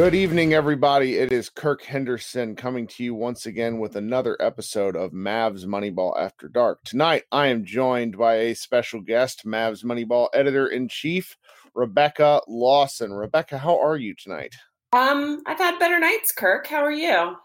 [0.00, 1.18] Good evening, everybody.
[1.18, 6.18] It is Kirk Henderson coming to you once again with another episode of Mavs Moneyball
[6.18, 6.82] After Dark.
[6.84, 11.36] Tonight, I am joined by a special guest, Mavs Moneyball editor in chief,
[11.74, 13.12] Rebecca Lawson.
[13.12, 14.54] Rebecca, how are you tonight?
[14.94, 16.66] Um, I've had better nights, Kirk.
[16.66, 17.36] How are you?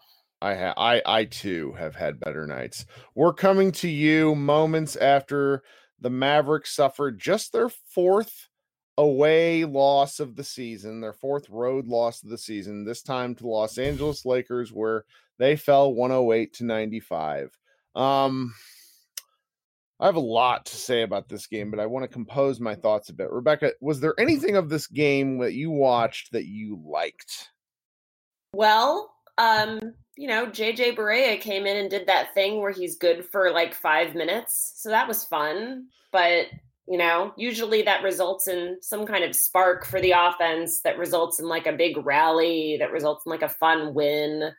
[0.41, 2.85] I ha- I I too have had better nights.
[3.15, 5.61] We're coming to you moments after
[5.99, 8.47] the Mavericks suffered just their fourth
[8.97, 13.47] away loss of the season, their fourth road loss of the season, this time to
[13.47, 15.05] Los Angeles Lakers, where
[15.37, 17.57] they fell 108 to 95.
[17.95, 18.53] Um,
[19.99, 22.75] I have a lot to say about this game, but I want to compose my
[22.75, 23.31] thoughts a bit.
[23.31, 27.49] Rebecca, was there anything of this game that you watched that you liked?
[28.53, 29.79] Well, um,
[30.17, 33.73] you know, JJ Barea came in and did that thing where he's good for like
[33.73, 34.73] five minutes.
[34.77, 35.87] So that was fun.
[36.11, 36.47] But
[36.87, 41.39] you know, usually that results in some kind of spark for the offense that results
[41.39, 44.51] in like a big rally, that results in like a fun win.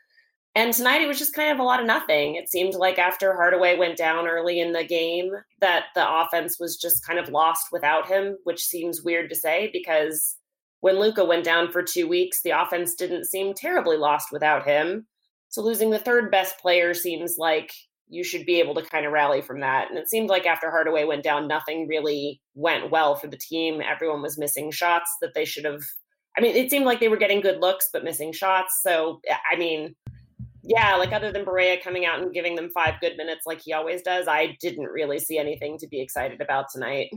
[0.56, 2.34] And tonight it was just kind of a lot of nothing.
[2.34, 6.76] It seemed like after Hardaway went down early in the game, that the offense was
[6.76, 10.36] just kind of lost without him, which seems weird to say because
[10.80, 15.06] when Luka went down for two weeks, the offense didn't seem terribly lost without him.
[15.48, 17.72] So losing the third best player seems like
[18.08, 19.88] you should be able to kind of rally from that.
[19.90, 23.80] And it seemed like after Hardaway went down, nothing really went well for the team.
[23.80, 25.82] Everyone was missing shots that they should have.
[26.38, 28.80] I mean, it seemed like they were getting good looks, but missing shots.
[28.82, 29.96] So, eh, I mean,
[30.62, 33.72] yeah, like other than Barea coming out and giving them five good minutes like he
[33.72, 37.10] always does, I didn't really see anything to be excited about tonight.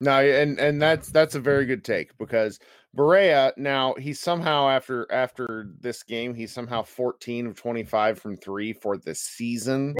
[0.00, 2.58] No, and and that's that's a very good take because
[2.98, 8.72] Barea now he's somehow after after this game he's somehow 14 of 25 from 3
[8.72, 9.94] for the season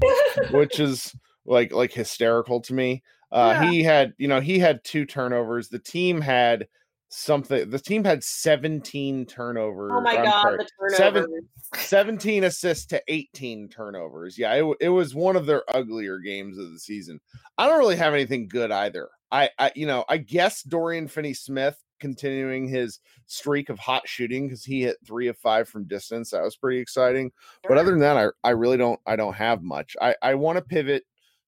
[0.51, 1.15] which is
[1.45, 3.01] like like hysterical to me.
[3.31, 3.71] Uh yeah.
[3.71, 5.69] he had, you know, he had two turnovers.
[5.69, 6.67] The team had
[7.07, 9.91] something the team had 17 turnovers.
[9.95, 10.97] Oh my I'm god, sorry, the turnovers.
[10.97, 14.37] Seven, 17 assists to 18 turnovers.
[14.37, 17.19] Yeah, it, it was one of their uglier games of the season.
[17.57, 19.09] I don't really have anything good either.
[19.31, 24.47] I, I you know, I guess Dorian Finney Smith continuing his streak of hot shooting
[24.47, 26.31] because he hit three of five from distance.
[26.31, 27.31] That was pretty exciting.
[27.67, 29.95] But other than that, I, I really don't I don't have much.
[30.01, 31.03] I, I want to pivot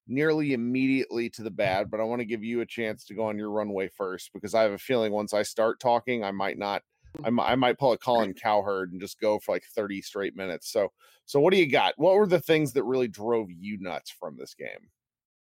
[0.08, 3.24] nearly immediately to the bad, but I want to give you a chance to go
[3.24, 6.58] on your runway first because I have a feeling once I start talking, I might
[6.58, 6.82] not
[7.24, 7.34] I mm.
[7.34, 10.70] might, I might pull a Colin Cowherd and just go for like 30 straight minutes.
[10.70, 10.92] So
[11.24, 11.94] so what do you got?
[11.96, 14.88] What were the things that really drove you nuts from this game?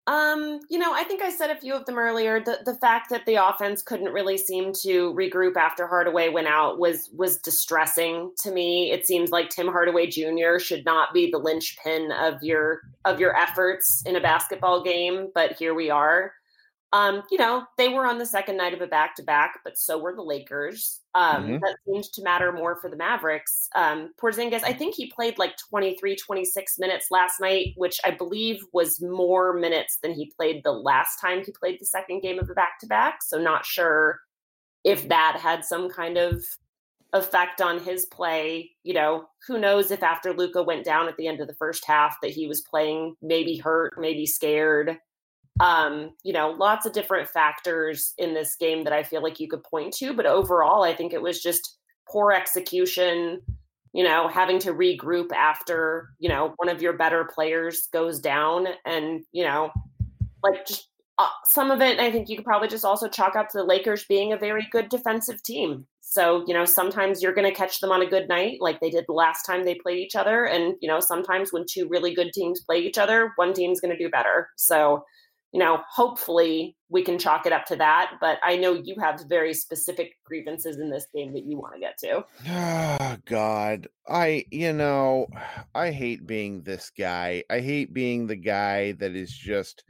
[0.07, 2.43] Um, you know, I think I said a few of them earlier.
[2.43, 6.79] The the fact that the offense couldn't really seem to regroup after Hardaway went out
[6.79, 8.91] was was distressing to me.
[8.91, 10.57] It seems like Tim Hardaway Jr.
[10.57, 15.53] should not be the linchpin of your of your efforts in a basketball game, but
[15.53, 16.33] here we are.
[16.93, 19.77] Um, you know, they were on the second night of a back to back, but
[19.77, 21.00] so were the Lakers.
[21.13, 21.53] Um, mm-hmm.
[21.59, 23.67] That seemed to matter more for the Mavericks.
[23.75, 28.63] Um, Porzingis, I think he played like 23, 26 minutes last night, which I believe
[28.71, 32.47] was more minutes than he played the last time he played the second game of
[32.47, 33.19] the back to back.
[33.23, 34.21] So, not sure
[34.83, 36.43] if that had some kind of
[37.13, 38.71] effect on his play.
[38.83, 41.85] You know, who knows if after Luka went down at the end of the first
[41.85, 44.97] half that he was playing maybe hurt, maybe scared
[45.59, 49.47] um, you know, lots of different factors in this game that I feel like you
[49.47, 50.13] could point to.
[50.13, 51.77] But overall, I think it was just
[52.09, 53.41] poor execution,
[53.93, 58.67] you know, having to regroup after, you know, one of your better players goes down
[58.85, 59.71] and, you know,
[60.43, 60.87] like just
[61.19, 63.63] uh, some of it, I think you could probably just also chalk up to the
[63.63, 65.85] Lakers being a very good defensive team.
[65.99, 68.89] So, you know, sometimes you're going to catch them on a good night, like they
[68.89, 70.45] did the last time they played each other.
[70.45, 73.95] And, you know, sometimes when two really good teams play each other, one team's going
[73.95, 74.49] to do better.
[74.57, 75.03] So,
[75.51, 78.13] you know, hopefully we can chalk it up to that.
[78.21, 81.79] But I know you have very specific grievances in this game that you want to
[81.79, 82.23] get to.
[82.49, 83.87] Oh, God.
[84.07, 85.27] I, you know,
[85.75, 87.43] I hate being this guy.
[87.49, 89.83] I hate being the guy that is just,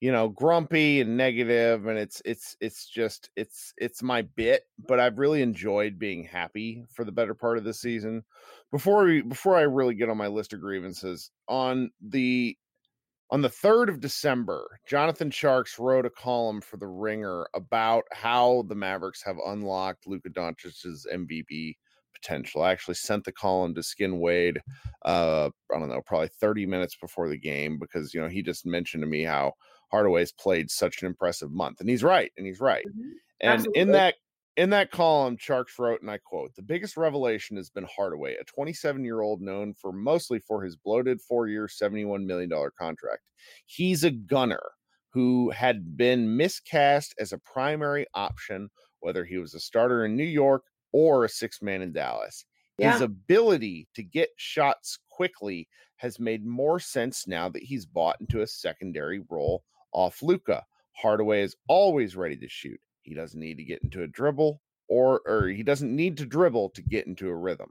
[0.00, 5.00] you know, grumpy and negative and it's it's it's just it's it's my bit, but
[5.00, 8.24] I've really enjoyed being happy for the better part of the season.
[8.70, 12.56] Before we before I really get on my list of grievances, on the
[13.30, 18.64] on the 3rd of December, Jonathan Tjarks wrote a column for The Ringer about how
[18.68, 21.76] the Mavericks have unlocked Luka Doncic's MVP
[22.14, 22.62] potential.
[22.62, 24.60] I actually sent the column to Skin Wade,
[25.04, 28.66] uh, I don't know, probably 30 minutes before the game because, you know, he just
[28.66, 29.52] mentioned to me how
[29.90, 31.80] Hardaway's played such an impressive month.
[31.80, 32.32] And he's right.
[32.36, 32.84] And he's right.
[32.86, 33.10] Mm-hmm.
[33.40, 33.80] And Absolutely.
[33.80, 34.14] in that
[34.58, 38.44] in that column, Tjarks wrote, and I quote, the biggest revelation has been Hardaway, a
[38.44, 43.22] 27 year old known for mostly for his bloated four year, $71 million contract.
[43.66, 44.72] He's a gunner
[45.10, 48.68] who had been miscast as a primary option,
[48.98, 52.44] whether he was a starter in New York or a six man in Dallas.
[52.78, 52.92] Yeah.
[52.92, 55.68] His ability to get shots quickly
[55.98, 59.62] has made more sense now that he's bought into a secondary role
[59.92, 60.64] off Luka.
[60.94, 62.80] Hardaway is always ready to shoot.
[63.08, 66.70] He doesn't need to get into a dribble or or he doesn't need to dribble
[66.70, 67.70] to get into a rhythm.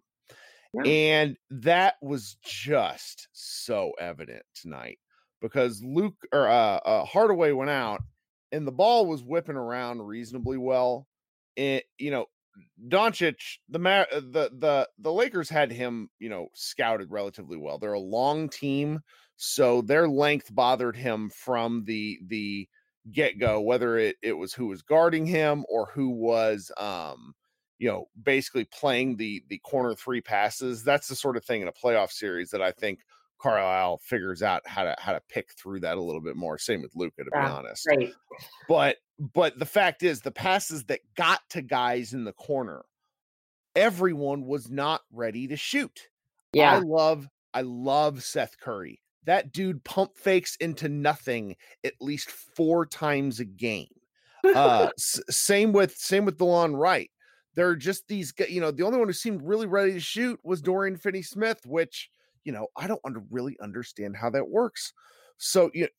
[0.74, 0.84] Yeah.
[0.84, 5.00] And that was just so evident tonight
[5.42, 8.02] because Luke or uh, uh, Hardaway went out
[8.52, 11.08] and the ball was whipping around reasonably well.
[11.56, 12.26] It, you know,
[12.88, 17.78] Doncic, the uh, the the the Lakers had him, you know, scouted relatively well.
[17.78, 19.02] They're a long team,
[19.36, 22.68] so their length bothered him from the the
[23.12, 27.34] get go, whether it it was who was guarding him or who was um
[27.80, 30.84] you know basically playing the the corner three passes.
[30.84, 33.00] That's the sort of thing in a playoff series that I think
[33.40, 36.58] Carlisle figures out how to how to pick through that a little bit more.
[36.58, 37.88] Same with Luka, to yeah, be honest.
[37.88, 38.14] Right.
[38.68, 42.84] But but the fact is, the passes that got to guys in the corner,
[43.76, 46.10] everyone was not ready to shoot.
[46.54, 46.76] Yeah.
[46.76, 49.02] I love I love Seth Curry.
[49.28, 53.88] That dude pump fakes into nothing at least four times a game.
[54.44, 57.12] Uh, s- same with same with Delon Wright.
[57.56, 60.40] There are just these, you know, the only one who seemed really ready to shoot
[60.44, 62.10] was Dorian Finney Smith, which
[62.46, 64.94] you know, I don't under, really understand how that works.
[65.38, 65.90] So you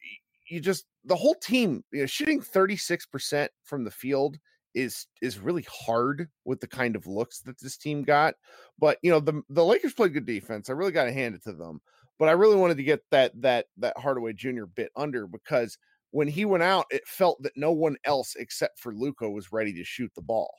[0.48, 4.38] you just the whole team, you know, shooting 36% from the field
[4.74, 8.34] is is really hard with the kind of looks that this team got.
[8.78, 10.70] But you know, the the Lakers played good defense.
[10.70, 11.80] I really got to hand it to them.
[12.18, 14.64] But I really wanted to get that that that Hardaway Jr.
[14.64, 15.78] bit under because
[16.10, 19.72] when he went out, it felt that no one else except for Luka was ready
[19.74, 20.50] to shoot the ball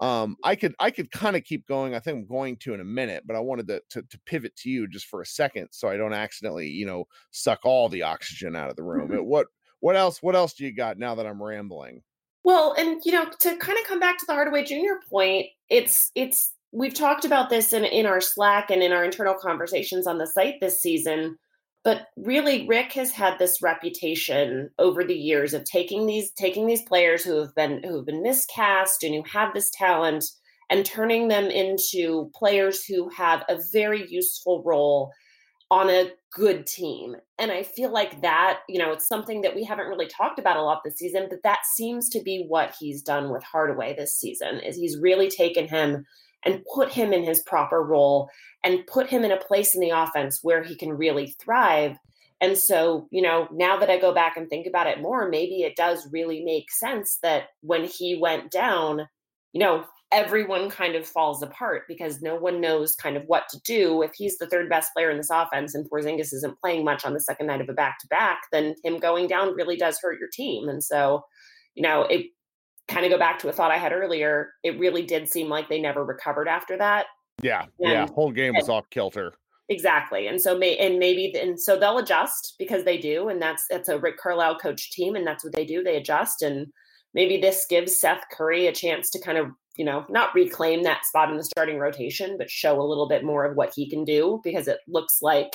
[0.00, 2.80] um i could i could kind of keep going i think i'm going to in
[2.80, 5.68] a minute but i wanted to, to, to pivot to you just for a second
[5.70, 9.24] so i don't accidentally you know suck all the oxygen out of the room mm-hmm.
[9.24, 9.46] what
[9.80, 12.02] what else what else do you got now that i'm rambling
[12.44, 16.10] well and you know to kind of come back to the hardaway junior point it's
[16.14, 20.18] it's we've talked about this in in our slack and in our internal conversations on
[20.18, 21.36] the site this season
[21.82, 26.82] but really rick has had this reputation over the years of taking these taking these
[26.82, 30.24] players who have been who have been miscast and who have this talent
[30.68, 35.12] and turning them into players who have a very useful role
[35.70, 37.16] on a good team.
[37.38, 40.58] And i feel like that you know it's something that we haven't really talked about
[40.58, 44.14] a lot this season but that seems to be what he's done with hardaway this
[44.14, 46.04] season is he's really taken him
[46.46, 48.30] and put him in his proper role
[48.64, 51.96] and put him in a place in the offense where he can really thrive.
[52.40, 55.62] And so, you know, now that I go back and think about it more, maybe
[55.62, 59.08] it does really make sense that when he went down,
[59.52, 63.58] you know, everyone kind of falls apart because no one knows kind of what to
[63.64, 64.02] do.
[64.02, 67.12] If he's the third best player in this offense and Porzingis isn't playing much on
[67.12, 70.20] the second night of a back to back, then him going down really does hurt
[70.20, 70.68] your team.
[70.68, 71.24] And so,
[71.74, 72.26] you know, it
[72.88, 75.68] kind of go back to a thought I had earlier, it really did seem like
[75.68, 77.06] they never recovered after that.
[77.42, 79.34] Yeah, and, yeah, whole game was off kilter.
[79.68, 83.66] Exactly, and so may and maybe and so they'll adjust because they do, and that's
[83.68, 85.82] that's a Rick Carlisle coach team, and that's what they do.
[85.82, 86.68] They adjust, and
[87.14, 91.04] maybe this gives Seth Curry a chance to kind of you know not reclaim that
[91.04, 94.04] spot in the starting rotation, but show a little bit more of what he can
[94.04, 95.50] do because it looks like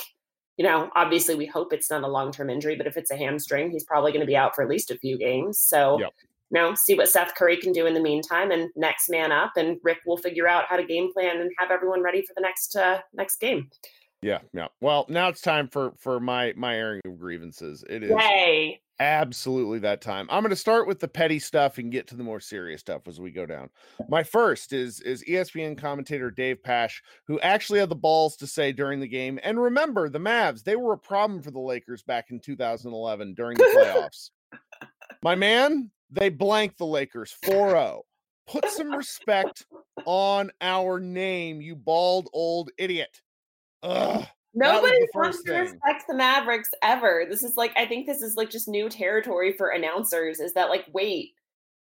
[0.58, 3.16] you know, obviously we hope it's not a long term injury, but if it's a
[3.16, 5.58] hamstring, he's probably going to be out for at least a few games.
[5.58, 6.12] So yep
[6.52, 9.78] know, see what Seth Curry can do in the meantime, and next man up, and
[9.82, 12.76] Rick will figure out how to game plan and have everyone ready for the next
[12.76, 13.68] uh, next game.
[14.22, 14.68] Yeah, yeah.
[14.80, 17.84] Well, now it's time for for my my airing of grievances.
[17.90, 18.80] It is Yay.
[19.00, 20.28] absolutely that time.
[20.30, 23.08] I'm going to start with the petty stuff and get to the more serious stuff
[23.08, 23.68] as we go down.
[24.08, 28.70] My first is is ESPN commentator Dave Pasch, who actually had the balls to say
[28.70, 32.30] during the game, and remember the Mavs, they were a problem for the Lakers back
[32.30, 34.30] in 2011 during the playoffs.
[35.24, 38.02] My man, they blanked the Lakers 4 0.
[38.46, 39.64] Put some respect
[40.04, 43.20] on our name, you bald old idiot.
[43.82, 44.26] Ugh.
[44.54, 47.24] Nobody wants to respect the Mavericks ever.
[47.28, 50.68] This is like, I think this is like just new territory for announcers is that,
[50.68, 51.30] like, wait,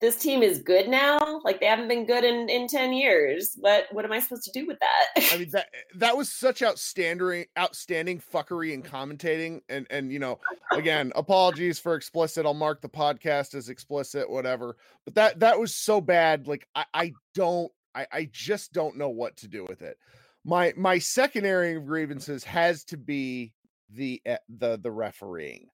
[0.01, 1.41] this team is good now.
[1.43, 3.57] Like they haven't been good in in 10 years.
[3.59, 5.33] What what am I supposed to do with that?
[5.33, 10.39] I mean that that was such outstanding outstanding fuckery and commentating and and you know,
[10.73, 12.45] again, apologies for explicit.
[12.45, 14.77] I'll mark the podcast as explicit whatever.
[15.05, 19.09] But that that was so bad like I I don't I I just don't know
[19.09, 19.97] what to do with it.
[20.45, 23.55] My my secondary of grievances has to be
[23.91, 25.69] the eh, the the refereeing.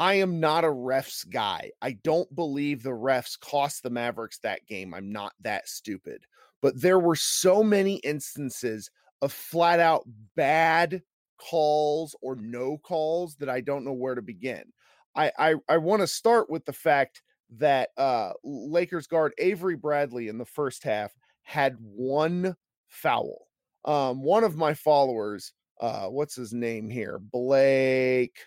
[0.00, 1.72] I am not a refs guy.
[1.82, 4.94] I don't believe the refs cost the Mavericks that game.
[4.94, 6.24] I'm not that stupid.
[6.62, 8.90] But there were so many instances
[9.20, 10.04] of flat out
[10.36, 11.02] bad
[11.38, 14.64] calls or no calls that I don't know where to begin.
[15.14, 17.22] I I, I want to start with the fact
[17.58, 22.56] that uh Lakers guard Avery Bradley in the first half had one
[22.88, 23.48] foul.
[23.84, 27.18] um, one of my followers, uh, what's his name here?
[27.18, 28.38] Blake.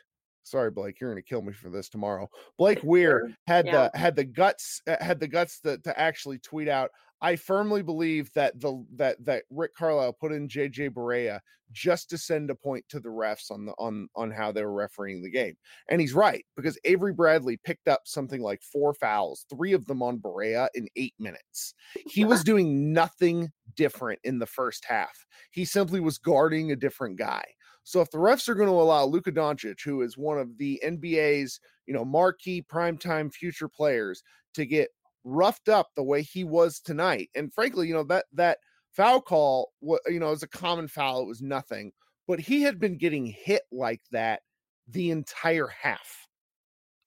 [0.43, 2.29] Sorry, Blake, you're gonna kill me for this tomorrow.
[2.57, 3.89] Blake Weir had yeah.
[3.93, 6.91] the had the guts uh, had the guts to, to actually tweet out.
[7.21, 11.39] I firmly believe that the that that Rick Carlisle put in JJ Barea
[11.73, 14.73] just to send a point to the refs on the on on how they were
[14.73, 15.55] refereeing the game.
[15.89, 20.01] And he's right because Avery Bradley picked up something like four fouls, three of them
[20.01, 21.73] on Barea in 8 minutes.
[22.07, 25.25] He was doing nothing different in the first half.
[25.51, 27.43] He simply was guarding a different guy.
[27.83, 30.81] So if the refs are going to allow Luka Doncic, who is one of the
[30.85, 34.23] NBA's, you know, marquee primetime future players,
[34.53, 34.89] to get
[35.23, 38.59] roughed up the way he was tonight, and frankly, you know that that
[38.91, 39.71] foul call,
[40.07, 41.21] you know, was a common foul.
[41.21, 41.91] It was nothing,
[42.27, 44.41] but he had been getting hit like that
[44.87, 46.27] the entire half.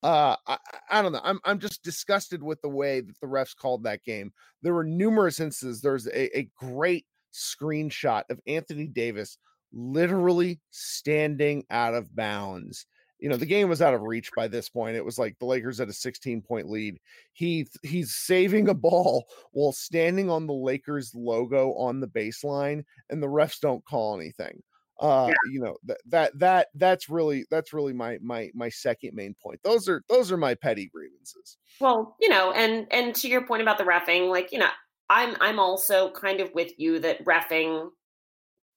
[0.02, 0.58] Uh, I,
[0.90, 1.20] I don't know.
[1.24, 4.32] I'm I'm just disgusted with the way that the refs called that game.
[4.62, 5.80] There were numerous instances.
[5.80, 9.38] There's a, a great screenshot of Anthony Davis
[9.72, 12.86] literally standing out of bounds.
[13.18, 14.96] You know, the game was out of reach by this point.
[14.96, 16.98] It was like the Lakers had a 16 point lead.
[17.32, 23.22] He he's saving a ball while standing on the Lakers logo on the baseline, and
[23.22, 24.62] the refs don't call anything.
[24.98, 25.52] Uh, yeah.
[25.52, 29.60] you know that that that that's really that's really my my my second main point.
[29.62, 31.58] Those are those are my petty grievances.
[31.80, 34.70] Well, you know, and and to your point about the refing, like you know,
[35.10, 37.90] I'm I'm also kind of with you that refing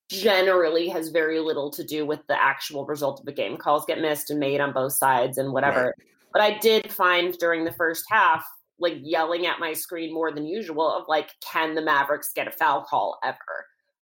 [0.10, 3.58] generally has very little to do with the actual result of the game.
[3.58, 5.86] Calls get missed and made on both sides and whatever.
[5.86, 6.08] Right.
[6.34, 8.46] But I did find during the first half,
[8.80, 12.52] like yelling at my screen more than usual of like, can the Mavericks get a
[12.52, 13.66] foul call ever?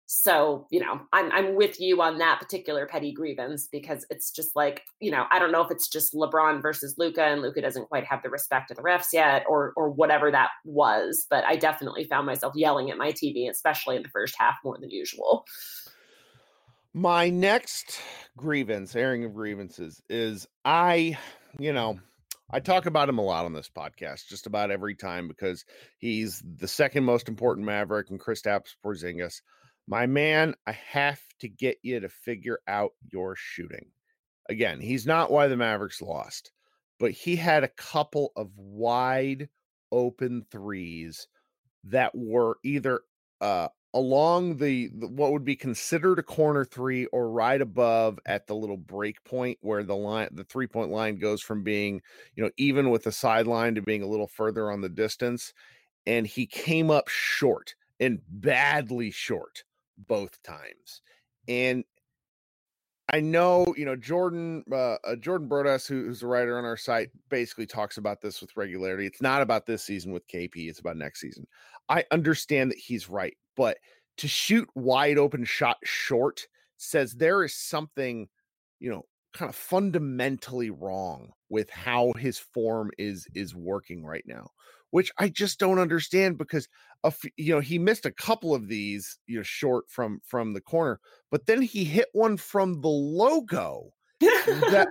[0.09, 4.55] So, you know, I'm I'm with you on that particular petty grievance because it's just
[4.55, 7.89] like, you know, I don't know if it's just LeBron versus Luka and Luka doesn't
[7.89, 11.57] quite have the respect of the refs yet or or whatever that was, but I
[11.57, 15.45] definitely found myself yelling at my TV, especially in the first half more than usual.
[16.97, 18.01] My next
[18.39, 21.19] grievance, airing of grievances, is I,
[21.59, 22.01] you know,
[22.51, 25.67] I talk about him a lot on this podcast, just about every time because
[25.99, 29.43] he's the second most important Maverick and Chris Kristaps Porzingis.
[29.87, 33.91] My man, I have to get you to figure out your shooting.
[34.49, 36.51] Again, he's not why the Mavericks lost,
[36.99, 39.51] but he had a couple of wide
[39.93, 41.29] open threes
[41.85, 43.03] that were either
[43.43, 48.47] uh along the, the, what would be considered a corner three or right above at
[48.47, 52.03] the little break point where the line the three point line goes from being
[52.35, 55.55] you know even with the sideline to being a little further on the distance
[56.07, 59.65] and he came up short and badly short
[59.97, 61.01] both times.
[61.49, 61.85] And
[63.13, 66.77] I know, you know, Jordan, uh, uh, Jordan Brodas, who, who's a writer on our
[66.77, 69.07] site, basically talks about this with regularity.
[69.07, 71.47] It's not about this season with KP; it's about next season.
[71.89, 73.79] I understand that he's right, but
[74.19, 76.47] to shoot wide open shot short
[76.79, 78.29] says there is something,
[78.81, 84.51] you know, kind of fundamentally wrong with how his form is is working right now,
[84.91, 86.69] which I just don't understand because
[87.05, 90.61] of you know he missed a couple of these you know short from from the
[90.61, 91.01] corner,
[91.31, 94.89] but then he hit one from the logo that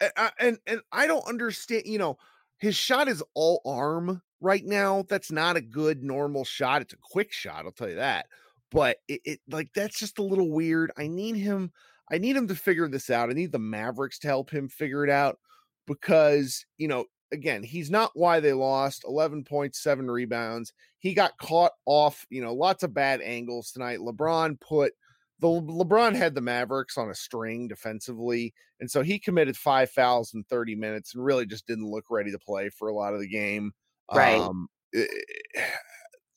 [0.16, 1.84] and, and and I don't understand.
[1.86, 2.18] You know,
[2.58, 5.04] his shot is all arm right now.
[5.08, 6.82] That's not a good normal shot.
[6.82, 8.26] It's a quick shot, I'll tell you that.
[8.70, 10.92] But it, it like that's just a little weird.
[10.96, 11.72] I need him.
[12.10, 13.30] I need him to figure this out.
[13.30, 15.38] I need the Mavericks to help him figure it out
[15.86, 20.72] because you know again, he's not why they lost 11 points, seven rebounds.
[20.98, 23.98] He got caught off, you know, lots of bad angles tonight.
[23.98, 24.92] LeBron put
[25.38, 30.32] the LeBron had the Mavericks on a string defensively, and so he committed five fouls
[30.34, 33.20] in 30 minutes and really just didn't look ready to play for a lot of
[33.20, 33.72] the game.
[34.12, 34.40] Right.
[34.40, 35.04] Um, eh,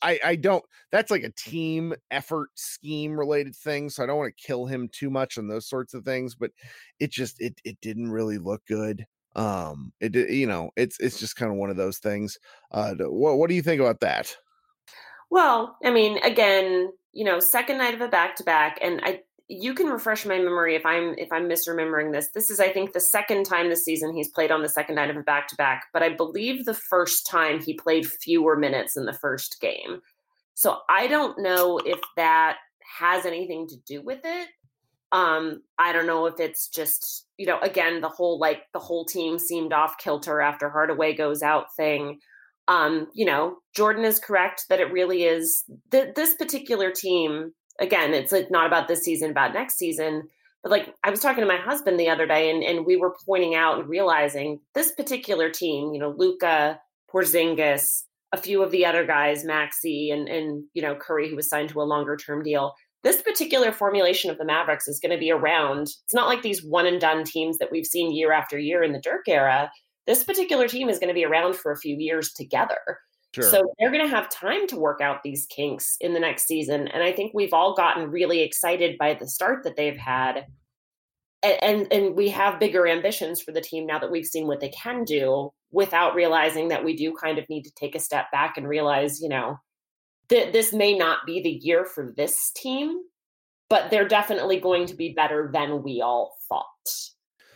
[0.01, 4.33] I, I don't that's like a team effort scheme related thing so i don't want
[4.35, 6.51] to kill him too much on those sorts of things but
[6.99, 9.05] it just it it didn't really look good
[9.39, 12.37] um it you know it's it's just kind of one of those things
[12.71, 14.35] uh what, what do you think about that?
[15.29, 19.21] Well i mean again you know second night of a back to back and i
[19.47, 22.29] you can refresh my memory if i'm if i'm misremembering this.
[22.33, 25.09] This is i think the second time this season he's played on the second night
[25.09, 28.97] of a back to back but i believe the first time he played fewer minutes
[28.97, 30.01] in the first game.
[30.53, 32.57] So i don't know if that
[32.99, 34.49] has anything to do with it
[35.11, 39.05] um i don't know if it's just you know again the whole like the whole
[39.05, 42.19] team seemed off kilter after hardaway goes out thing.
[42.67, 48.13] Um you know jordan is correct that it really is th- this particular team again
[48.13, 50.23] it's like not about this season about next season
[50.61, 53.15] but like i was talking to my husband the other day and, and we were
[53.25, 56.79] pointing out and realizing this particular team you know Luka,
[57.11, 61.49] porzingis a few of the other guys maxi and and you know curry who was
[61.49, 65.19] signed to a longer term deal this particular formulation of the Mavericks is going to
[65.19, 65.83] be around.
[65.83, 68.91] It's not like these one and done teams that we've seen year after year in
[68.91, 69.71] the Dirk era.
[70.05, 72.99] This particular team is going to be around for a few years together.
[73.35, 73.43] Sure.
[73.43, 76.87] So they're going to have time to work out these kinks in the next season.
[76.87, 80.47] And I think we've all gotten really excited by the start that they've had.
[81.43, 84.59] And, and, and we have bigger ambitions for the team now that we've seen what
[84.59, 88.25] they can do without realizing that we do kind of need to take a step
[88.31, 89.57] back and realize, you know,
[90.29, 93.01] that this may not be the year for this team,
[93.69, 96.65] but they're definitely going to be better than we all thought.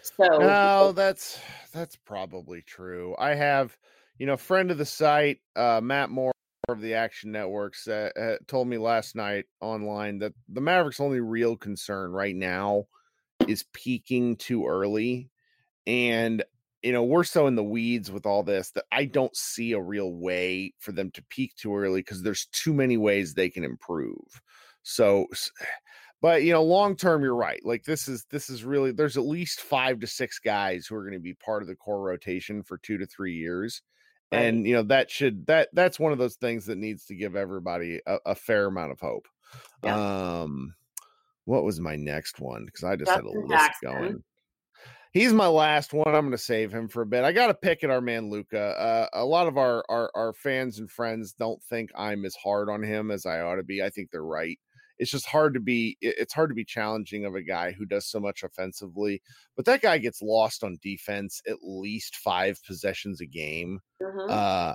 [0.01, 1.39] So No, that's
[1.71, 3.15] that's probably true.
[3.17, 3.77] I have
[4.17, 6.33] you know, friend of the site, uh, Matt Moore
[6.69, 11.19] of the Action Networks, uh, uh, told me last night online that the Mavericks' only
[11.19, 12.85] real concern right now
[13.47, 15.29] is peaking too early.
[15.85, 16.43] And,
[16.83, 19.81] you know, we're so in the weeds with all this that I don't see a
[19.81, 23.63] real way for them to peak too early because there's too many ways they can
[23.63, 24.41] improve.
[24.83, 25.27] So,
[26.21, 27.61] but you know, long term, you're right.
[27.63, 31.03] Like this is this is really there's at least five to six guys who are
[31.03, 33.81] going to be part of the core rotation for two to three years
[34.33, 34.45] Right.
[34.45, 37.35] And you know that should that that's one of those things that needs to give
[37.35, 39.27] everybody a, a fair amount of hope.
[39.83, 40.41] Yeah.
[40.41, 40.73] Um,
[41.45, 42.65] what was my next one?
[42.65, 43.91] Because I just Justin had a list Jackson.
[43.91, 44.23] going.
[45.13, 46.07] He's my last one.
[46.07, 47.23] I'm going to save him for a bit.
[47.23, 48.59] I got to pick at our man Luka.
[48.59, 52.67] Uh, a lot of our, our our fans and friends don't think I'm as hard
[52.67, 53.83] on him as I ought to be.
[53.83, 54.59] I think they're right
[55.03, 58.05] it's just hard to be it's hard to be challenging of a guy who does
[58.05, 59.21] so much offensively
[59.57, 64.27] but that guy gets lost on defense at least five possessions a game mm-hmm.
[64.29, 64.73] uh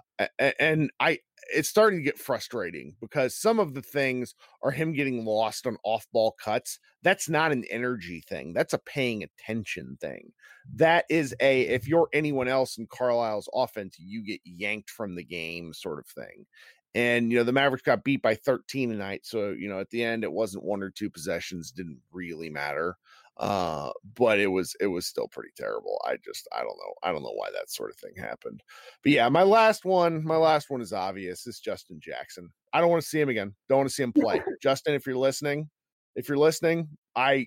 [0.58, 1.18] and i
[1.54, 5.78] it's starting to get frustrating because some of the things are him getting lost on
[5.82, 10.30] off ball cuts that's not an energy thing that's a paying attention thing
[10.74, 15.24] that is a if you're anyone else in carlisle's offense you get yanked from the
[15.24, 16.44] game sort of thing
[16.94, 19.20] and you know, the Mavericks got beat by 13 tonight.
[19.24, 22.96] So, you know, at the end it wasn't one or two possessions, didn't really matter.
[23.38, 26.00] Uh, but it was it was still pretty terrible.
[26.04, 26.92] I just I don't know.
[27.04, 28.62] I don't know why that sort of thing happened.
[29.04, 31.46] But yeah, my last one, my last one is obvious.
[31.46, 32.50] It's Justin Jackson.
[32.72, 33.54] I don't want to see him again.
[33.68, 34.42] Don't want to see him play.
[34.62, 35.68] Justin, if you're listening,
[36.16, 37.46] if you're listening, I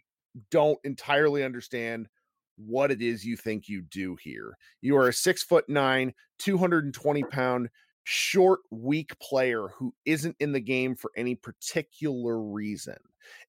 [0.49, 2.07] don't entirely understand
[2.55, 4.57] what it is you think you do here.
[4.81, 7.69] You are a six foot nine, 220 pound
[8.11, 12.97] short, weak player who isn't in the game for any particular reason.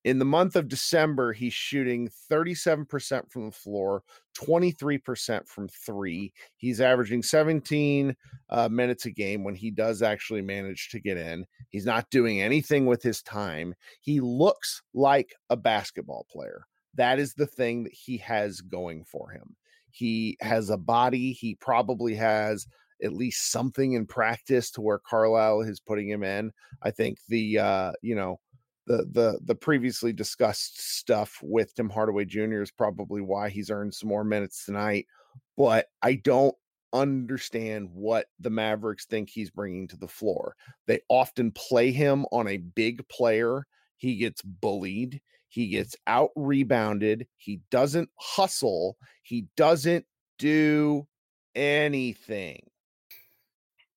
[0.05, 4.05] In the month of December, he's shooting 37% from the floor,
[4.39, 6.33] 23% from three.
[6.57, 8.15] He's averaging 17
[8.51, 11.45] uh, minutes a game when he does actually manage to get in.
[11.71, 13.75] He's not doing anything with his time.
[14.01, 16.67] He looks like a basketball player.
[16.95, 19.57] That is the thing that he has going for him.
[19.91, 21.33] He has a body.
[21.33, 22.67] He probably has
[23.03, 26.53] at least something in practice to where Carlisle is putting him in.
[26.83, 28.41] I think the uh, you know,
[28.87, 32.63] the the the previously discussed stuff with Tim Hardaway Jr.
[32.63, 35.07] is probably why he's earned some more minutes tonight.
[35.57, 36.55] But I don't
[36.93, 40.57] understand what the Mavericks think he's bringing to the floor.
[40.87, 43.67] They often play him on a big player.
[43.97, 45.21] He gets bullied.
[45.49, 47.27] He gets out rebounded.
[47.37, 48.97] He doesn't hustle.
[49.23, 50.07] He doesn't
[50.39, 51.07] do
[51.55, 52.63] anything.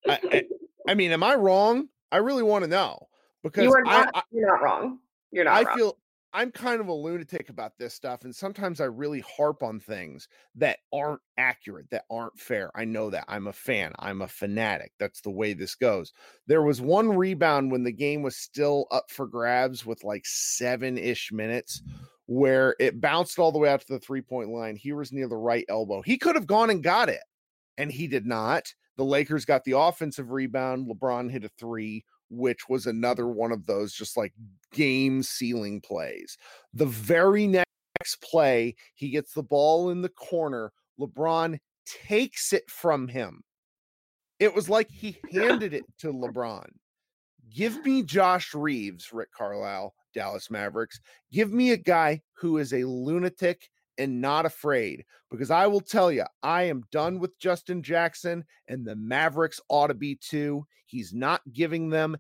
[0.08, 0.44] I,
[0.88, 1.88] I, mean, am I wrong?
[2.12, 3.08] I really want to know
[3.44, 4.12] because you are not.
[4.14, 5.00] I, you're not wrong.
[5.32, 5.56] You're not.
[5.56, 5.78] I wrong.
[5.78, 5.98] feel
[6.36, 10.28] I'm kind of a lunatic about this stuff, and sometimes I really harp on things
[10.56, 12.72] that aren't accurate, that aren't fair.
[12.76, 13.24] I know that.
[13.30, 13.94] I'm a fan.
[14.00, 14.92] I'm a fanatic.
[15.00, 16.12] That's the way this goes.
[16.46, 20.98] There was one rebound when the game was still up for grabs with like seven
[20.98, 21.82] ish minutes
[22.26, 24.76] where it bounced all the way out to the three point line.
[24.76, 26.02] He was near the right elbow.
[26.02, 27.24] He could have gone and got it,
[27.78, 28.74] and he did not.
[28.98, 30.88] The Lakers got the offensive rebound.
[30.88, 34.34] LeBron hit a three, which was another one of those just like
[34.74, 36.38] game sealing plays.
[36.74, 37.66] The very next
[38.22, 40.72] play, he gets the ball in the corner.
[41.00, 43.44] LeBron takes it from him.
[44.40, 46.68] It was like he handed it to LeBron.
[47.54, 51.00] Give me Josh Reaves, Rick Carlisle, Dallas Mavericks.
[51.32, 56.12] Give me a guy who is a lunatic and not afraid because I will tell
[56.12, 60.66] you, I am done with Justin Jackson and the Mavericks ought to be too.
[60.86, 62.18] He's not giving them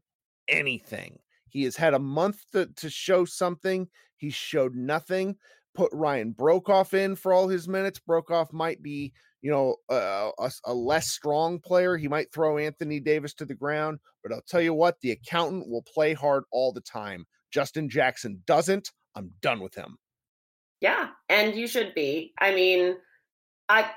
[0.47, 1.19] anything.
[1.49, 3.87] He has had a month to, to show something.
[4.17, 5.37] He showed nothing.
[5.73, 7.99] Put Ryan Broekhoff in for all his minutes.
[7.99, 10.31] Broekhoff might be, you know, a,
[10.65, 11.97] a less strong player.
[11.97, 15.67] He might throw Anthony Davis to the ground, but I'll tell you what, the accountant
[15.69, 17.25] will play hard all the time.
[17.51, 18.91] Justin Jackson doesn't.
[19.15, 19.97] I'm done with him.
[20.85, 22.31] Yeah, and you should be.
[22.39, 22.97] I mean,
[23.67, 23.89] I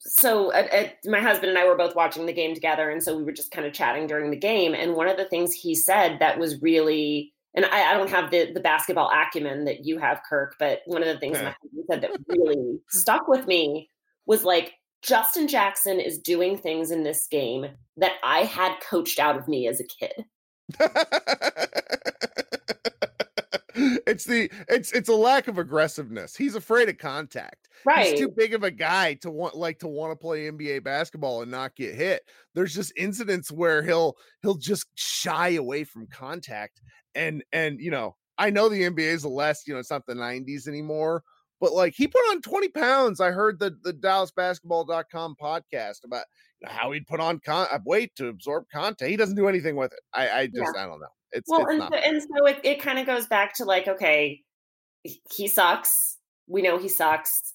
[0.00, 3.16] so uh, uh, my husband and I were both watching the game together, and so
[3.16, 4.74] we were just kind of chatting during the game.
[4.74, 8.32] And one of the things he said that was really and I, I, don't have
[8.32, 11.54] the the basketball acumen that you have, Kirk, but one of the things yeah.
[11.72, 13.88] my said that really stuck with me
[14.26, 17.66] was like Justin Jackson is doing things in this game
[17.98, 20.24] that I had coached out of me as a kid.
[24.10, 26.36] it's the it's it's a lack of aggressiveness.
[26.36, 27.68] He's afraid of contact.
[27.84, 28.08] Right.
[28.08, 31.42] He's too big of a guy to want like to want to play NBA basketball
[31.42, 32.22] and not get hit.
[32.54, 36.80] There's just incidents where he'll he'll just shy away from contact
[37.14, 40.14] and and you know, I know the NBA is less, you know, it's not the
[40.14, 41.22] 90s anymore,
[41.60, 43.20] but like he put on 20 pounds.
[43.20, 46.24] I heard the the DallasBasketball.com podcast about
[46.64, 49.10] how he'd put on con- uh, weight to absorb contact.
[49.10, 50.00] He doesn't do anything with it.
[50.12, 50.82] I, I just yeah.
[50.82, 51.06] I don't know.
[51.32, 53.88] It's well, it's and, so, and so it, it kind of goes back to like,
[53.88, 54.40] okay,
[55.02, 56.18] he sucks.
[56.46, 57.54] We know he sucks.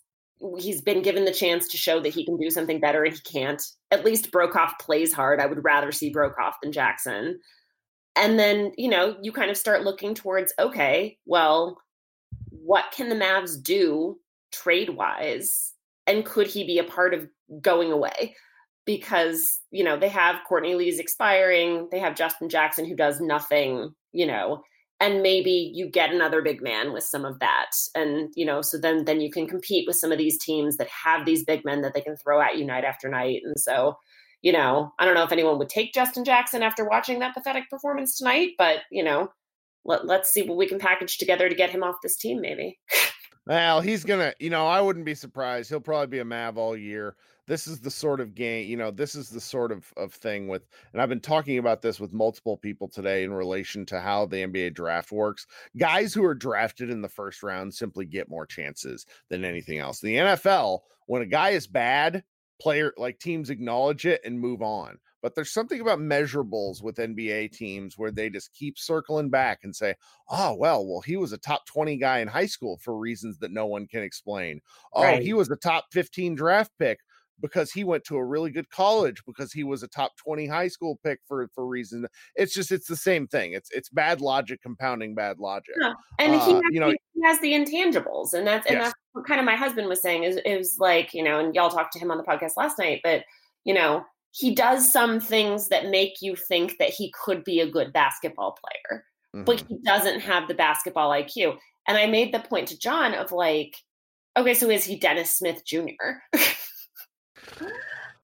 [0.58, 3.22] He's been given the chance to show that he can do something better, and he
[3.22, 3.62] can't.
[3.92, 5.40] At least Broekhoff plays hard.
[5.40, 7.40] I would rather see Broekhoff than Jackson.
[8.16, 11.82] And then, you know, you kind of start looking towards, okay, well,
[12.50, 14.20] what can the Mavs do
[14.52, 15.74] trade wise?
[16.08, 17.28] And could he be a part of
[17.62, 18.36] going away?
[18.86, 23.94] Because, you know, they have Courtney Lee's expiring, they have Justin Jackson who does nothing,
[24.14, 24.62] you know,
[25.00, 27.72] and maybe you get another big man with some of that.
[27.96, 30.88] And, you know, so then then you can compete with some of these teams that
[30.88, 33.42] have these big men that they can throw at you night after night.
[33.44, 33.98] And so,
[34.42, 37.70] you know, I don't know if anyone would take Justin Jackson after watching that pathetic
[37.70, 39.30] performance tonight, but you know,
[39.84, 42.80] let, let's see what we can package together to get him off this team, maybe.
[43.48, 45.70] Well, he's gonna, you know, I wouldn't be surprised.
[45.70, 47.16] He'll probably be a Mav all year.
[47.48, 50.48] This is the sort of game, you know, this is the sort of, of thing
[50.48, 54.26] with, and I've been talking about this with multiple people today in relation to how
[54.26, 55.46] the NBA draft works.
[55.78, 60.00] Guys who are drafted in the first round simply get more chances than anything else.
[60.00, 62.24] The NFL, when a guy is bad,
[62.60, 64.98] player like teams acknowledge it and move on.
[65.22, 69.76] But there's something about measurables with NBA teams where they just keep circling back and
[69.76, 69.96] say,
[70.30, 73.52] oh, well, well, he was a top 20 guy in high school for reasons that
[73.52, 74.62] no one can explain.
[74.94, 75.24] Oh, right.
[75.24, 77.00] he was a top 15 draft pick
[77.42, 80.68] because he went to a really good college because he was a top 20 high
[80.68, 84.62] school pick for for reason it's just it's the same thing it's it's bad logic
[84.62, 85.94] compounding bad logic yeah.
[86.20, 88.86] and uh, he has, you know he has the intangibles and that's and yes.
[88.86, 91.70] that's what kind of my husband was saying is is like you know and y'all
[91.70, 93.24] talked to him on the podcast last night but
[93.64, 97.70] you know he does some things that make you think that he could be a
[97.70, 99.46] good basketball player, mm-hmm.
[99.46, 101.56] but he doesn't have the basketball IQ.
[101.88, 103.78] And I made the point to John of like,
[104.36, 106.20] okay, so is he Dennis Smith Jr.?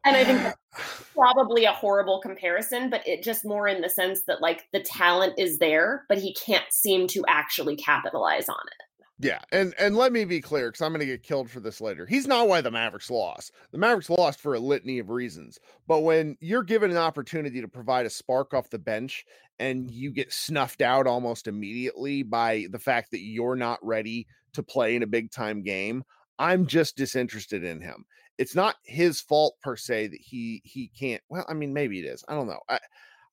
[0.06, 0.54] and I think
[1.16, 5.34] probably a horrible comparison, but it just more in the sense that like the talent
[5.38, 8.86] is there, but he can't seem to actually capitalize on it.
[9.24, 11.80] Yeah, and and let me be clear because I'm going to get killed for this
[11.80, 12.08] later.
[12.08, 13.52] He's not why the Mavericks lost.
[13.72, 15.60] The Mavericks lost for a litany of reasons.
[15.88, 19.24] But when you're given an opportunity to provide a spark off the bench
[19.60, 24.64] and you get snuffed out almost immediately by the fact that you're not ready to
[24.64, 26.04] play in a big time game,
[26.42, 28.04] I'm just disinterested in him.
[28.40, 31.22] It's not his fault per se that he he can't.
[31.30, 32.24] Well, I mean, maybe it is.
[32.28, 32.60] I don't know.
[32.68, 32.80] I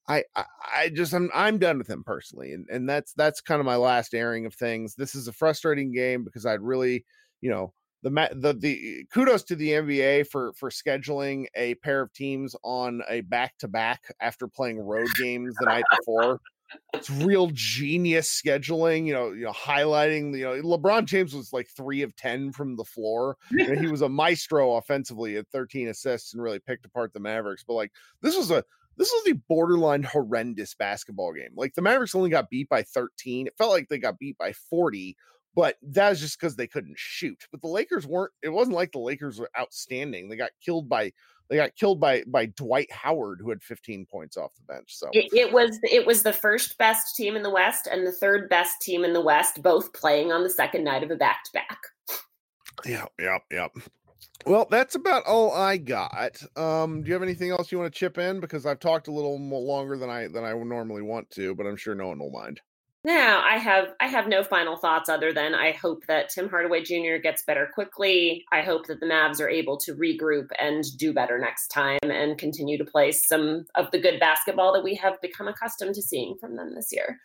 [0.08, 3.66] I, I, just I'm I'm done with him personally, and and that's that's kind of
[3.66, 4.94] my last airing of things.
[4.94, 7.04] This is a frustrating game because I'd really,
[7.40, 12.12] you know, the the the kudos to the NBA for for scheduling a pair of
[12.12, 16.40] teams on a back to back after playing road games the night before.
[16.92, 21.68] It's real genius scheduling, you know, you know, highlighting, you know, LeBron James was like
[21.68, 23.36] three of 10 from the floor.
[23.50, 27.64] he was a maestro offensively at 13 assists and really picked apart the Mavericks.
[27.66, 28.64] But like, this was a,
[28.96, 31.52] this was a borderline horrendous basketball game.
[31.54, 33.46] Like the Mavericks only got beat by 13.
[33.46, 35.16] It felt like they got beat by 40,
[35.54, 37.46] but that was just because they couldn't shoot.
[37.50, 40.28] But the Lakers weren't, it wasn't like the Lakers were outstanding.
[40.28, 41.12] They got killed by
[41.48, 44.94] they got killed by by Dwight Howard, who had 15 points off the bench.
[44.96, 48.12] So it, it was it was the first best team in the West and the
[48.12, 51.44] third best team in the West, both playing on the second night of a back
[51.44, 51.78] to back.
[52.84, 53.68] Yeah, yeah, yeah.
[54.46, 56.40] Well, that's about all I got.
[56.56, 58.40] Um, do you have anything else you want to chip in?
[58.40, 61.66] Because I've talked a little more longer than I than I normally want to, but
[61.66, 62.60] I'm sure no one will mind.
[63.04, 66.82] No, I have I have no final thoughts other than I hope that Tim Hardaway
[66.82, 67.18] Jr.
[67.22, 68.44] gets better quickly.
[68.50, 72.36] I hope that the Mavs are able to regroup and do better next time and
[72.36, 76.36] continue to play some of the good basketball that we have become accustomed to seeing
[76.40, 77.20] from them this year.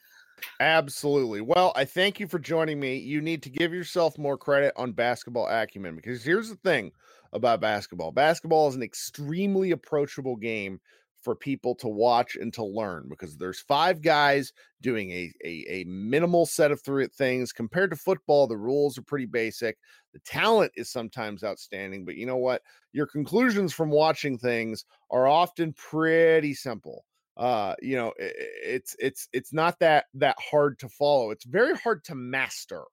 [0.59, 1.41] Absolutely.
[1.41, 2.97] Well, I thank you for joining me.
[2.97, 6.91] You need to give yourself more credit on basketball acumen because here's the thing
[7.31, 10.79] about basketball basketball is an extremely approachable game
[11.23, 15.83] for people to watch and to learn because there's five guys doing a, a, a
[15.85, 17.53] minimal set of three things.
[17.53, 19.77] Compared to football the rules are pretty basic.
[20.13, 22.61] The talent is sometimes outstanding but you know what?
[22.91, 27.05] Your conclusions from watching things are often pretty simple.
[27.37, 28.33] Uh you know it,
[28.63, 31.31] it's it's it's not that that hard to follow.
[31.31, 32.83] It's very hard to master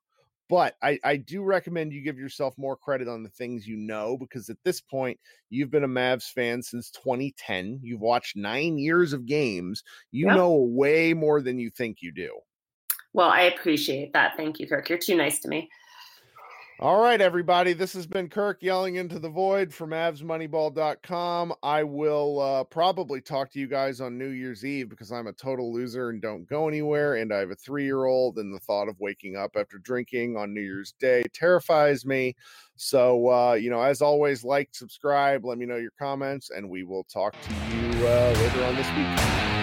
[0.51, 4.17] but I, I do recommend you give yourself more credit on the things you know
[4.19, 7.79] because at this point you've been a Mavs fan since 2010.
[7.83, 9.85] You've watched nine years of games.
[10.11, 10.37] You yep.
[10.37, 12.37] know way more than you think you do.
[13.13, 14.37] Well, I appreciate that.
[14.37, 14.89] Thank you, Kirk.
[14.89, 15.69] You're too nice to me.
[16.83, 17.75] All right, everybody.
[17.75, 21.53] This has been Kirk yelling into the void from MavsMoneyball.com.
[21.63, 25.35] I will uh, probably talk to you guys on New Year's Eve because I'm a
[25.35, 27.17] total loser and don't go anywhere.
[27.17, 30.39] And I have a three year old, and the thought of waking up after drinking
[30.39, 32.35] on New Year's Day terrifies me.
[32.77, 36.85] So, uh, you know, as always, like, subscribe, let me know your comments, and we
[36.85, 39.60] will talk to you uh, later on this week.